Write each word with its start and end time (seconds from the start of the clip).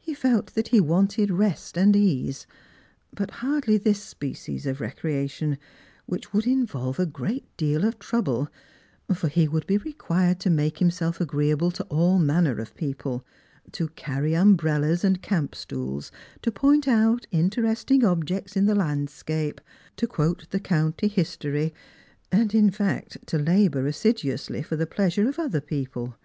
He 0.00 0.14
felt 0.14 0.56
that 0.56 0.66
he 0.74 0.80
wanted 0.80 1.30
rest 1.30 1.78
and 1.78 1.94
ease; 1.94 2.44
but 3.14 3.30
hardly 3.34 3.78
this 3.78 4.02
species 4.02 4.66
of 4.66 4.80
recreation, 4.80 5.58
which 6.06 6.32
would 6.32 6.44
involve 6.44 6.98
a 6.98 7.06
great 7.06 7.44
deal 7.56 7.84
of 7.84 8.00
trouble; 8.00 8.48
for 9.14 9.28
he 9.28 9.46
would 9.46 9.68
be 9.68 9.78
required 9.78 10.40
to 10.40 10.50
make 10.50 10.78
himself 10.80 11.20
agreeable 11.20 11.70
to 11.70 11.84
all 11.84 12.18
manner 12.18 12.58
of 12.58 12.74
people— 12.74 13.24
to 13.70 13.86
carry 13.90 14.34
umbrellas 14.34 15.04
and 15.04 15.22
camp 15.22 15.54
stools; 15.54 16.10
to 16.42 16.50
point 16.50 16.88
out 16.88 17.28
interesting 17.30 18.04
objects 18.04 18.56
in 18.56 18.66
the 18.66 18.74
land 18.74 19.08
scape; 19.08 19.60
to 19.94 20.08
quote 20.08 20.50
the 20.50 20.58
county 20.58 21.06
history— 21.06 21.72
and, 22.32 22.56
in 22.56 22.72
fact, 22.72 23.24
to 23.28 23.38
labour 23.38 23.84
assi 23.84 24.14
duously 24.14 24.64
for 24.64 24.74
the 24.74 24.84
pleasure 24.88 25.28
of 25.28 25.38
other 25.38 25.60
people. 25.60 26.16